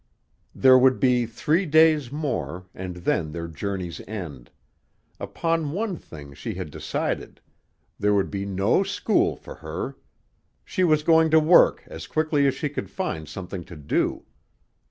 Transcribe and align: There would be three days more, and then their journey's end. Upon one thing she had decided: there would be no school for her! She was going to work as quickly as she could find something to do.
There 0.55 0.79
would 0.79 0.99
be 0.99 1.27
three 1.27 1.67
days 1.67 2.11
more, 2.11 2.65
and 2.73 2.95
then 2.95 3.33
their 3.33 3.47
journey's 3.47 4.01
end. 4.07 4.49
Upon 5.19 5.73
one 5.73 5.95
thing 5.95 6.33
she 6.33 6.55
had 6.55 6.71
decided: 6.71 7.39
there 7.99 8.15
would 8.15 8.31
be 8.31 8.43
no 8.43 8.81
school 8.81 9.35
for 9.35 9.53
her! 9.53 9.95
She 10.65 10.83
was 10.83 11.03
going 11.03 11.29
to 11.29 11.39
work 11.39 11.83
as 11.85 12.07
quickly 12.07 12.47
as 12.47 12.55
she 12.55 12.67
could 12.67 12.89
find 12.89 13.29
something 13.29 13.63
to 13.65 13.75
do. 13.75 14.25